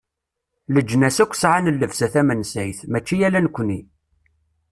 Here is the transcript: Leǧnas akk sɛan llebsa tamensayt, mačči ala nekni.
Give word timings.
Leǧnas 0.73 1.17
akk 1.23 1.33
sɛan 1.41 1.71
llebsa 1.73 2.07
tamensayt, 2.13 2.79
mačči 2.91 3.15
ala 3.27 3.39
nekni. 3.45 3.79